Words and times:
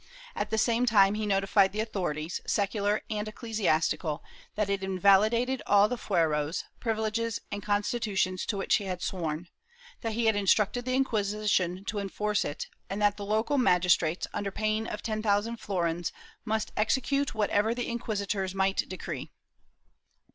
At 0.35 0.49
the 0.49 0.57
same 0.57 0.87
time 0.87 1.13
he 1.13 1.27
notified 1.27 1.73
the 1.73 1.79
authorities, 1.79 2.41
secular 2.47 3.03
and 3.11 3.27
eccle 3.27 3.51
siastical, 3.51 4.21
that 4.55 4.67
it 4.67 4.81
invalidated 4.83 5.61
all 5.67 5.87
the 5.87 5.95
fueros, 5.95 6.63
privileges 6.79 7.39
and 7.51 7.61
consti 7.61 7.99
tutions 7.99 8.47
to 8.47 8.57
which 8.57 8.77
he 8.77 8.85
had 8.85 9.03
sworn; 9.03 9.47
that 10.01 10.13
he 10.13 10.25
had 10.25 10.35
instructed 10.35 10.85
the 10.85 10.95
Inqui 10.97 11.21
sition 11.21 11.85
to 11.85 11.99
enforce 11.99 12.43
it, 12.43 12.65
and 12.89 12.99
that 12.99 13.17
the 13.17 13.25
local 13.25 13.59
magistrates, 13.59 14.25
under 14.33 14.49
pain 14.49 14.87
of 14.87 15.03
ten 15.03 15.21
thousand 15.21 15.57
florins, 15.57 16.11
must 16.45 16.71
execute 16.75 17.35
whatever 17.35 17.75
the 17.75 17.87
inquisitors 17.87 18.55
might 18.55 18.77
decree. 18.89 19.29